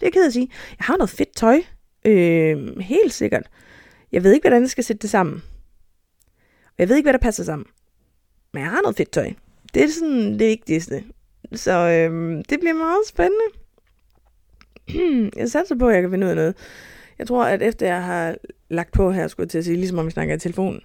det 0.00 0.06
er 0.06 0.10
ked 0.10 0.26
at 0.26 0.32
sige. 0.32 0.48
Jeg 0.78 0.84
har 0.84 0.96
noget 0.96 1.10
fedt 1.10 1.36
tøj, 1.36 1.62
øh, 2.04 2.78
helt 2.80 3.12
sikkert. 3.12 3.50
Jeg 4.12 4.24
ved 4.24 4.32
ikke, 4.32 4.44
hvordan 4.44 4.62
jeg 4.62 4.70
skal 4.70 4.84
sætte 4.84 5.02
det 5.02 5.10
sammen. 5.10 5.42
Og 6.66 6.74
jeg 6.78 6.88
ved 6.88 6.96
ikke, 6.96 7.04
hvad 7.04 7.12
der 7.12 7.18
passer 7.18 7.44
sammen. 7.44 7.66
Men 8.52 8.62
jeg 8.62 8.70
har 8.70 8.80
noget 8.82 8.96
fedt 8.96 9.12
tøj. 9.12 9.32
Det 9.74 9.82
er 9.84 9.88
sådan 9.88 10.32
det 10.32 10.48
vigtigste. 10.48 11.04
Så 11.52 11.72
øh, 11.72 12.36
det 12.48 12.60
bliver 12.60 12.74
meget 12.74 13.06
spændende. 13.06 13.44
jeg 15.40 15.50
satser 15.50 15.74
på, 15.74 15.88
at 15.88 15.94
jeg 15.94 16.02
kan 16.02 16.10
finde 16.10 16.26
ud 16.26 16.30
af 16.30 16.36
noget. 16.36 16.56
Jeg 17.18 17.26
tror, 17.26 17.44
at 17.44 17.62
efter 17.62 17.86
jeg 17.86 18.04
har 18.04 18.36
lagt 18.68 18.92
på 18.92 19.12
her, 19.12 19.28
skulle 19.28 19.44
jeg 19.44 19.50
til 19.50 19.58
at 19.58 19.64
sige, 19.64 19.76
ligesom 19.76 19.98
om 19.98 20.06
vi 20.06 20.10
snakker 20.10 20.34
i 20.34 20.38
telefonen. 20.38 20.80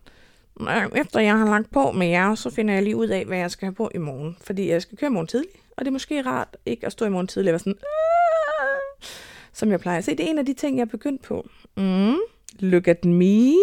Øh, 0.61 0.89
efter 0.95 1.19
jeg 1.19 1.37
har 1.37 1.45
lagt 1.45 1.71
på 1.71 1.91
med 1.91 2.07
jer, 2.07 2.35
så 2.35 2.49
finder 2.49 2.73
jeg 2.73 2.83
lige 2.83 2.95
ud 2.95 3.07
af, 3.07 3.25
hvad 3.25 3.37
jeg 3.37 3.51
skal 3.51 3.65
have 3.65 3.75
på 3.75 3.91
i 3.95 3.97
morgen. 3.97 4.37
Fordi 4.41 4.69
jeg 4.69 4.81
skal 4.81 4.97
køre 4.97 5.09
i 5.09 5.13
morgen 5.13 5.27
tidlig, 5.27 5.49
og 5.77 5.85
det 5.85 5.87
er 5.87 5.91
måske 5.91 6.21
rart 6.21 6.57
ikke 6.65 6.85
at 6.85 6.91
stå 6.91 7.05
i 7.05 7.09
morgen 7.09 7.27
tidlig 7.27 7.49
og 7.49 7.53
være 7.53 7.59
sådan, 7.59 7.77
Aah! 7.83 9.09
som 9.53 9.71
jeg 9.71 9.79
plejer 9.79 10.01
se. 10.01 10.11
Det 10.11 10.25
er 10.25 10.29
en 10.29 10.39
af 10.39 10.45
de 10.45 10.53
ting, 10.53 10.77
jeg 10.77 10.81
er 10.81 10.89
begyndt 10.89 11.21
på. 11.21 11.49
Mm. 11.77 12.15
Look 12.59 12.87
at 12.87 13.05
me. 13.05 13.53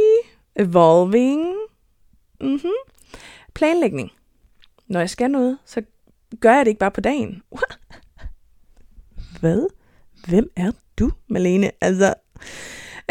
Evolving. 0.56 1.54
Mm-hmm. 2.40 2.70
Planlægning. 3.54 4.12
Når 4.87 5.00
jeg 5.00 5.11
skal 5.11 5.30
noget, 5.30 5.59
så 5.64 5.82
gør 6.40 6.52
jeg 6.52 6.64
det 6.64 6.70
ikke 6.70 6.78
bare 6.78 6.90
på 6.90 7.00
dagen. 7.00 7.42
Hvad? 9.40 9.66
Hvem 10.28 10.50
er 10.56 10.73
du, 10.99 11.12
Malene? 11.28 11.70
Altså, 11.80 12.14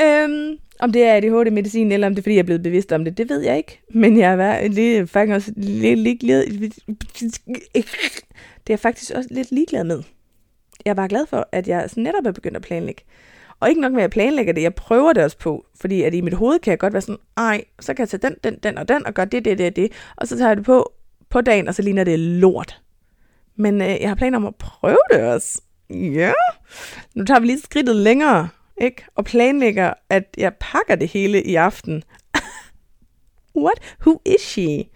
øhm, 0.01 0.57
om 0.79 0.91
det 0.91 1.03
er 1.03 1.13
ADHD-medicin, 1.13 1.91
eller 1.91 2.07
om 2.07 2.15
det 2.15 2.21
er, 2.21 2.23
fordi 2.23 2.35
jeg 2.35 2.39
er 2.41 2.45
blevet 2.45 2.63
bevidst 2.63 2.91
om 2.91 3.05
det, 3.05 3.17
det 3.17 3.29
ved 3.29 3.41
jeg 3.41 3.57
ikke. 3.57 3.81
Men 3.93 4.17
jeg 4.17 4.33
er 4.33 4.67
lidt, 4.67 5.09
faktisk 5.09 5.35
også 5.35 5.51
lidt 5.55 5.99
ligeglad. 5.99 6.45
Det 8.67 8.73
er 8.73 8.73
jeg 8.73 8.79
faktisk 8.79 9.11
også 9.15 9.29
lidt 9.31 9.51
ligeglad 9.51 9.83
med. 9.83 10.03
Jeg 10.85 10.91
er 10.91 10.95
bare 10.95 11.07
glad 11.07 11.25
for, 11.25 11.49
at 11.51 11.67
jeg 11.67 11.89
netop 11.95 12.25
er 12.25 12.31
begyndt 12.31 12.57
at 12.57 12.63
planlægge. 12.63 13.03
Og 13.59 13.69
ikke 13.69 13.81
nok 13.81 13.91
med, 13.91 13.99
at 13.99 14.01
jeg 14.01 14.09
planlægger 14.09 14.53
det, 14.53 14.61
jeg 14.61 14.75
prøver 14.75 15.13
det 15.13 15.23
også 15.23 15.37
på. 15.37 15.65
Fordi 15.81 16.01
at 16.01 16.13
i 16.13 16.21
mit 16.21 16.33
hoved 16.33 16.59
kan 16.59 16.71
jeg 16.71 16.79
godt 16.79 16.93
være 16.93 17.01
sådan, 17.01 17.17
ej, 17.37 17.63
så 17.79 17.93
kan 17.93 18.01
jeg 18.01 18.09
tage 18.09 18.21
den, 18.21 18.35
den, 18.43 18.59
den 18.63 18.77
og 18.77 18.87
den, 18.87 19.05
og 19.05 19.13
gøre 19.13 19.25
det, 19.25 19.45
det, 19.45 19.57
det, 19.57 19.75
det. 19.75 19.91
Og 20.15 20.27
så 20.27 20.37
tager 20.37 20.49
jeg 20.49 20.57
det 20.57 20.65
på 20.65 20.93
på 21.29 21.41
dagen, 21.41 21.67
og 21.67 21.75
så 21.75 21.81
ligner 21.81 22.03
det 22.03 22.19
lort. 22.19 22.81
Men 23.55 23.81
øh, 23.81 23.87
jeg 23.87 24.09
har 24.09 24.15
planer 24.15 24.37
om 24.37 24.45
at 24.45 24.55
prøve 24.55 24.97
det 25.11 25.21
også. 25.21 25.61
Ja. 25.89 26.31
Nu 27.15 27.25
tager 27.25 27.39
vi 27.39 27.47
lige 27.47 27.59
skridtet 27.59 27.95
længere, 27.95 28.49
ikke? 28.79 29.05
Og 29.15 29.25
planlægger, 29.25 29.93
at 30.09 30.23
jeg 30.37 30.53
pakker 30.59 30.95
det 30.95 31.07
hele 31.07 31.43
i 31.43 31.55
aften. 31.55 32.03
What? 33.63 33.95
Who 34.01 34.21
is 34.25 34.41
she? 34.41 34.89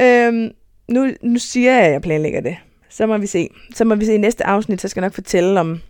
Øhm, 0.00 0.50
nu, 0.88 1.12
nu 1.22 1.38
siger 1.38 1.72
jeg, 1.72 1.84
at 1.84 1.92
jeg 1.92 2.02
planlægger 2.02 2.40
det. 2.40 2.56
Så 2.88 3.06
må 3.06 3.18
vi 3.18 3.26
se. 3.26 3.48
Så 3.74 3.84
må 3.84 3.94
vi 3.94 4.04
se 4.04 4.14
i 4.14 4.18
næste 4.18 4.46
afsnit, 4.46 4.80
så 4.80 4.88
skal 4.88 5.00
jeg 5.00 5.06
nok 5.06 5.14
fortælle 5.14 5.60
om, 5.60 5.80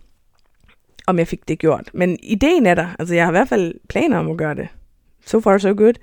om 1.07 1.19
jeg 1.19 1.27
fik 1.27 1.47
det 1.47 1.59
gjort. 1.59 1.89
Men 1.93 2.17
ideen 2.23 2.65
er 2.65 2.75
der. 2.75 2.87
Altså, 2.99 3.15
jeg 3.15 3.25
har 3.25 3.31
i 3.31 3.37
hvert 3.37 3.49
fald 3.49 3.73
planer 3.89 4.17
om 4.17 4.31
at 4.31 4.37
gøre 4.37 4.55
det. 4.55 4.67
So 5.25 5.39
far, 5.39 5.57
so 5.57 5.73
good. 5.77 5.93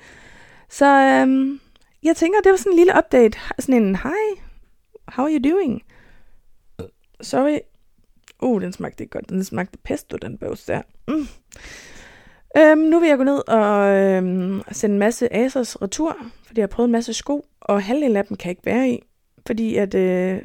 Så 0.68 0.86
øhm, 0.86 1.60
jeg 2.02 2.16
tænker, 2.16 2.40
det 2.40 2.50
var 2.50 2.56
sådan 2.56 2.72
en 2.72 2.78
lille 2.78 2.92
update. 2.98 3.38
Sådan 3.58 3.82
en, 3.82 3.96
hi, 3.96 4.40
how 5.08 5.24
are 5.24 5.32
you 5.32 5.52
doing? 5.52 5.82
Sorry. 7.20 7.58
Uh, 8.42 8.62
den 8.62 8.72
smagte 8.72 9.04
ikke 9.04 9.12
godt. 9.12 9.28
Den 9.28 9.44
smagte 9.44 9.78
pesto, 9.84 10.16
den 10.16 10.38
bøvs 10.38 10.64
der. 10.64 10.82
Mm. 11.08 11.26
Øhm, 12.56 12.78
nu 12.78 13.00
vil 13.00 13.08
jeg 13.08 13.18
gå 13.18 13.24
ned 13.24 13.48
og 13.48 13.94
øhm, 13.94 14.62
sende 14.72 14.94
en 14.94 14.98
masse 14.98 15.34
Asos 15.34 15.82
retur, 15.82 16.16
fordi 16.46 16.60
jeg 16.60 16.62
har 16.62 16.68
prøvet 16.68 16.88
en 16.88 16.92
masse 16.92 17.12
sko, 17.12 17.46
og 17.60 17.82
halvdelen 17.82 18.16
af 18.16 18.26
dem 18.26 18.36
kan 18.36 18.48
jeg 18.48 18.50
ikke 18.50 18.66
være 18.66 18.90
i, 18.90 19.02
fordi 19.46 19.76
at 19.76 19.94
øh, 19.94 20.40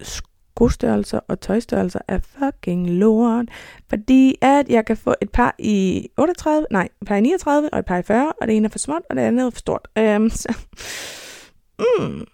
skostørrelser 0.00 1.20
og 1.28 1.40
tøjstørrelser 1.40 2.00
er 2.08 2.18
fucking 2.18 2.90
lort. 2.90 3.46
Fordi 3.88 4.34
at 4.40 4.68
jeg 4.68 4.86
kan 4.86 4.96
få 4.96 5.14
et 5.20 5.30
par 5.30 5.54
i 5.58 6.08
38, 6.18 6.66
nej, 6.70 6.88
et 7.02 7.06
par 7.06 7.16
i 7.16 7.20
39 7.20 7.72
og 7.72 7.78
et 7.78 7.84
par 7.84 7.98
i 7.98 8.02
40, 8.02 8.32
og 8.40 8.46
det 8.46 8.56
ene 8.56 8.66
er 8.66 8.70
for 8.70 8.78
småt, 8.78 9.02
og 9.10 9.16
det 9.16 9.22
andet 9.22 9.46
er 9.46 9.50
for 9.50 9.58
stort. 9.58 9.88
Øhm, 9.98 10.30
så, 10.30 10.58
mm, 11.78 12.26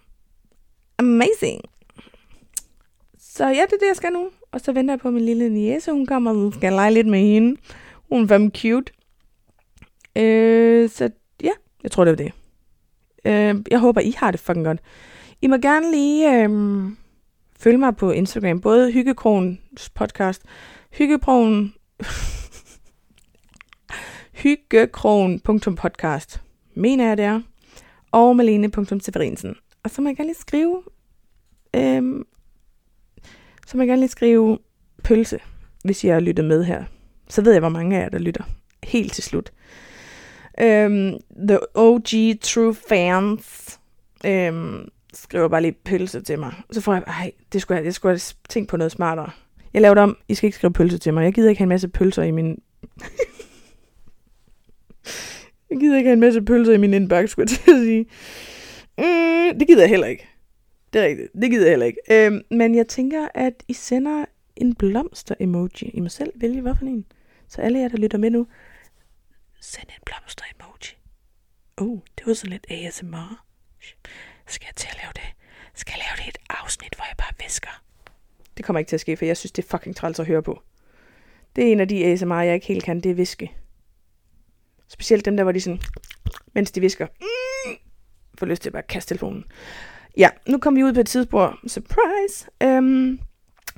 amazing. 0.97 1.61
Så 3.19 3.45
ja, 3.45 3.51
det 3.51 3.73
er 3.73 3.77
det, 3.79 3.87
jeg 3.87 3.95
skal 3.95 4.11
nu. 4.11 4.29
Og 4.51 4.61
så 4.61 4.71
venter 4.71 4.93
jeg 4.93 4.99
på 4.99 5.11
min 5.11 5.25
lille 5.25 5.49
niece, 5.49 5.91
hun 5.91 6.05
kommer, 6.05 6.45
og 6.45 6.53
skal 6.53 6.73
lege 6.73 6.93
lidt 6.93 7.07
med 7.07 7.19
hende. 7.19 7.61
Hun 8.09 8.23
er 8.23 8.27
fandme 8.27 8.51
cute. 8.57 8.93
Øh, 10.15 10.89
så 10.89 11.09
ja, 11.43 11.51
jeg 11.83 11.91
tror, 11.91 12.05
det 12.05 12.11
var 12.11 12.23
det. 12.23 12.31
Øh, 13.25 13.63
jeg 13.71 13.79
håber, 13.79 14.01
I 14.01 14.11
har 14.17 14.31
det 14.31 14.39
fucking 14.39 14.65
godt. 14.65 14.79
I 15.41 15.47
må 15.47 15.57
gerne 15.57 15.91
lige... 15.91 16.43
Øh, 16.43 16.49
følge 17.61 17.77
mig 17.77 17.95
på 17.95 18.11
Instagram, 18.11 18.61
både 18.61 18.91
Hyggekrogens 18.91 19.89
podcast, 19.89 20.43
Hyggekrogen, 20.91 21.73
hyggekron.podcast, 24.43 26.41
mener 26.73 27.07
jeg 27.07 27.17
det 27.17 27.25
er, 27.25 27.41
og 28.11 28.35
malene.severinsen. 28.35 29.55
Og 29.83 29.89
så 29.89 30.01
må 30.01 30.09
jeg 30.09 30.17
gerne 30.17 30.27
lige 30.27 30.37
skrive, 30.37 30.83
øh, 31.75 32.25
så 33.71 33.77
må 33.77 33.83
jeg 33.83 33.87
gerne 33.87 34.01
lige 34.01 34.09
skrive 34.09 34.57
pølse, 35.03 35.39
hvis 35.83 36.03
I 36.03 36.07
har 36.07 36.19
lyttet 36.19 36.45
med 36.45 36.63
her. 36.63 36.83
Så 37.29 37.41
ved 37.41 37.51
jeg, 37.51 37.59
hvor 37.59 37.69
mange 37.69 37.97
af 37.97 38.01
jer, 38.01 38.09
der 38.09 38.19
lytter. 38.19 38.43
Helt 38.83 39.13
til 39.13 39.23
slut. 39.23 39.51
Øhm, 40.61 41.13
the 41.47 41.77
OG 41.77 42.07
True 42.41 42.75
Fans. 42.89 43.79
Øhm, 44.25 44.87
skriver 45.13 45.47
bare 45.47 45.61
lige 45.61 45.75
pølse 45.85 46.21
til 46.21 46.39
mig. 46.39 46.53
Så 46.71 46.81
får 46.81 46.93
jeg, 46.93 47.03
ej, 47.07 47.31
det 47.53 47.61
skulle 47.61 47.77
jeg, 47.77 47.85
jeg 47.85 47.93
skulle 47.93 48.11
have 48.11 48.21
tænkt 48.49 48.69
på 48.69 48.77
noget 48.77 48.91
smartere. 48.91 49.29
Jeg 49.73 49.81
laver 49.81 49.93
det 49.93 50.03
om, 50.03 50.17
I 50.27 50.35
skal 50.35 50.47
ikke 50.47 50.57
skrive 50.57 50.73
pølse 50.73 50.97
til 50.97 51.13
mig. 51.13 51.23
Jeg 51.23 51.33
gider 51.33 51.49
ikke 51.49 51.59
have 51.59 51.65
en 51.65 51.69
masse 51.69 51.87
pølser 51.87 52.23
i 52.23 52.31
min... 52.31 52.47
jeg 55.69 55.79
gider 55.79 55.97
ikke 55.97 56.07
have 56.07 56.13
en 56.13 56.19
masse 56.19 56.41
pølser 56.41 56.73
i 56.73 56.77
min 56.77 56.93
indbakke, 56.93 57.27
skulle 57.27 57.47
jeg 57.51 57.59
til 57.59 57.71
at 57.71 57.77
sige. 57.77 58.05
Mm, 58.97 59.59
det 59.59 59.67
gider 59.67 59.81
jeg 59.81 59.89
heller 59.89 60.07
ikke. 60.07 60.30
Det 60.93 61.01
er 61.01 61.05
rigtigt. 61.05 61.33
Det 61.33 61.51
gider 61.51 61.65
jeg 61.65 61.71
heller 61.71 61.85
ikke. 61.85 61.99
Øhm, 62.11 62.41
men 62.51 62.75
jeg 62.75 62.87
tænker, 62.87 63.27
at 63.33 63.63
I 63.67 63.73
sender 63.73 64.25
en 64.55 64.75
blomster-emoji. 64.75 65.89
I 65.93 65.99
må 65.99 66.09
selv 66.09 66.31
vælge, 66.35 66.61
hvorfor 66.61 66.79
for 66.79 66.85
en. 66.85 67.05
Så 67.47 67.61
alle 67.61 67.79
jer, 67.79 67.87
der 67.87 67.97
lytter 67.97 68.17
med 68.17 68.29
nu, 68.29 68.47
send 69.59 69.89
en 69.89 70.03
blomster-emoji. 70.05 70.97
Oh, 71.77 71.99
det 72.17 72.27
var 72.27 72.33
så 72.33 72.47
lidt 72.47 72.65
ASMR. 72.69 73.45
Skal 74.47 74.65
jeg 74.65 74.75
til 74.75 74.87
at 74.91 74.97
lave 75.03 75.11
det? 75.15 75.33
Skal 75.73 75.93
jeg 75.97 76.03
lave 76.07 76.25
det 76.25 76.35
et 76.35 76.37
afsnit, 76.49 76.95
hvor 76.95 77.05
jeg 77.09 77.17
bare 77.17 77.33
visker? 77.43 77.83
Det 78.57 78.65
kommer 78.65 78.79
ikke 78.79 78.89
til 78.89 78.95
at 78.95 79.01
ske, 79.01 79.17
for 79.17 79.25
jeg 79.25 79.37
synes, 79.37 79.51
det 79.51 79.65
er 79.65 79.67
fucking 79.69 79.95
træls 79.95 80.19
at 80.19 80.25
høre 80.25 80.43
på. 80.43 80.61
Det 81.55 81.67
er 81.67 81.71
en 81.71 81.79
af 81.79 81.87
de 81.87 82.05
ASMR, 82.05 82.35
jeg 82.41 82.53
ikke 82.55 82.67
helt 82.67 82.83
kan, 82.83 83.01
det 83.01 83.09
er 83.09 83.15
viske. 83.15 83.51
Specielt 84.87 85.25
dem 85.25 85.37
der, 85.37 85.43
hvor 85.43 85.51
de 85.51 85.61
sådan, 85.61 85.81
mens 86.53 86.71
de 86.71 86.81
visker, 86.81 87.07
mm, 87.21 87.75
får 88.39 88.45
lyst 88.45 88.61
til 88.61 88.69
at 88.69 88.73
bare 88.73 88.83
kaste 88.83 89.09
telefonen. 89.09 89.45
Ja, 90.17 90.29
nu 90.47 90.57
kommer 90.57 90.81
vi 90.81 90.83
ud 90.83 90.93
på 90.93 90.99
et 90.99 91.07
tidsspor. 91.07 91.59
Surprise! 91.67 92.47
Øhm, 92.63 93.19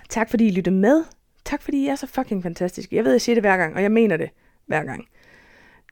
tak 0.09 0.29
fordi 0.29 0.47
I 0.47 0.51
lyttede 0.51 0.75
med. 0.75 1.03
Tak 1.45 1.61
fordi 1.61 1.77
I 1.77 1.87
er 1.87 1.95
så 1.95 2.07
fucking 2.07 2.43
fantastiske. 2.43 2.95
Jeg 2.95 3.05
ved, 3.05 3.11
jeg 3.11 3.21
siger 3.21 3.35
det 3.35 3.43
hver 3.43 3.57
gang, 3.57 3.75
og 3.75 3.81
jeg 3.81 3.91
mener 3.91 4.17
det 4.17 4.29
hver 4.65 4.83
gang. 4.83 5.07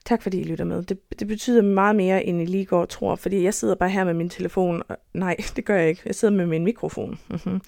Tak 0.06 0.22
fordi 0.22 0.40
I 0.40 0.44
lytter 0.44 0.66
med. 0.66 0.84
Det, 0.84 1.20
det 1.20 1.28
betyder 1.28 1.62
meget 1.62 1.96
mere, 1.96 2.26
end 2.26 2.42
I 2.42 2.46
lige 2.46 2.66
går 2.66 2.82
og 2.82 2.90
tror, 2.90 3.16
fordi 3.16 3.44
jeg 3.44 3.54
sidder 3.54 3.76
bare 3.76 3.90
her 3.90 4.04
med 4.04 4.14
min 4.14 4.30
telefon. 4.30 4.84
Og, 4.88 4.98
nej, 5.14 5.36
det 5.56 5.66
gør 5.66 5.76
jeg 5.76 5.90
ikke. 5.90 6.02
Jeg 6.06 6.16
sidder 6.16 6.34
med 6.34 6.46
min 6.46 6.64
mikrofon. 6.64 7.20
Mm-hmm. 7.30 7.62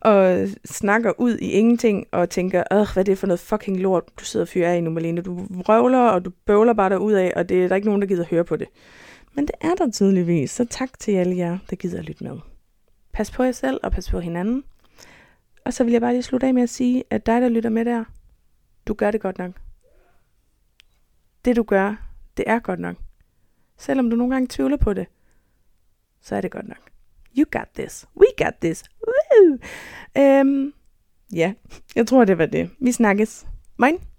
Og 0.00 0.48
snakker 0.64 1.20
ud 1.20 1.38
i 1.38 1.50
ingenting, 1.50 2.06
og 2.12 2.30
tænker, 2.30 2.62
Åh, 2.70 2.86
hvad 2.92 3.02
er 3.02 3.02
det 3.02 3.18
for 3.18 3.26
noget 3.26 3.40
fucking 3.40 3.80
lort, 3.80 4.02
du 4.20 4.24
sidder 4.24 4.44
og 4.44 4.48
fyrer 4.48 4.72
af 4.72 4.76
i 4.76 4.80
nu, 4.80 4.90
Malene. 4.90 5.20
Du 5.20 5.46
røvler, 5.68 5.98
og 5.98 6.24
du 6.24 6.30
bøvler 6.46 6.72
bare 6.72 7.00
ud 7.00 7.12
af, 7.12 7.32
og 7.36 7.48
det 7.48 7.64
er 7.64 7.68
der 7.68 7.76
ikke 7.76 7.88
nogen, 7.88 8.02
der 8.02 8.08
gider 8.08 8.24
høre 8.30 8.44
på 8.44 8.56
det. 8.56 8.68
Men 9.34 9.46
det 9.46 9.54
er 9.60 9.74
der 9.74 9.90
tydeligvis, 9.90 10.50
så 10.50 10.64
tak 10.64 10.98
til 10.98 11.12
alle 11.12 11.36
jer, 11.36 11.58
der 11.70 11.76
gider 11.76 11.98
at 11.98 12.04
lytte 12.04 12.24
med. 12.24 12.38
Pas 13.12 13.30
på 13.30 13.42
jer 13.42 13.52
selv 13.52 13.80
og 13.82 13.92
pas 13.92 14.10
på 14.10 14.20
hinanden. 14.20 14.64
Og 15.64 15.74
så 15.74 15.84
vil 15.84 15.92
jeg 15.92 16.00
bare 16.00 16.12
lige 16.12 16.22
slutte 16.22 16.46
af 16.46 16.54
med 16.54 16.62
at 16.62 16.68
sige, 16.68 17.04
at 17.10 17.26
dig, 17.26 17.40
der 17.40 17.48
lytter 17.48 17.70
med 17.70 17.84
der, 17.84 18.04
du 18.86 18.94
gør 18.94 19.10
det 19.10 19.20
godt 19.20 19.38
nok. 19.38 19.52
Det 21.44 21.56
du 21.56 21.62
gør, 21.62 22.08
det 22.36 22.44
er 22.46 22.58
godt 22.58 22.80
nok. 22.80 22.96
Selvom 23.78 24.10
du 24.10 24.16
nogle 24.16 24.34
gange 24.34 24.48
tvivler 24.50 24.76
på 24.76 24.92
det, 24.92 25.06
så 26.20 26.36
er 26.36 26.40
det 26.40 26.50
godt 26.50 26.68
nok. 26.68 26.90
You 27.38 27.44
got 27.50 27.68
this. 27.74 28.06
We 28.16 28.26
got 28.44 28.54
this. 28.60 28.84
Woo! 29.06 29.58
Øhm, 30.18 30.72
ja, 31.32 31.52
jeg 31.96 32.06
tror, 32.06 32.24
det 32.24 32.38
var 32.38 32.46
det. 32.46 32.70
Vi 32.78 32.92
snakkes. 32.92 33.46
Moin. 33.76 34.09